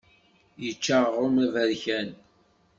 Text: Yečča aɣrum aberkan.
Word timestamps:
Yečča 0.63 0.95
aɣrum 1.03 1.35
aberkan. 1.45 2.09